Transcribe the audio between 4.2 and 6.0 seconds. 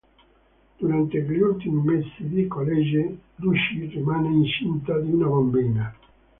incinta di una bambina.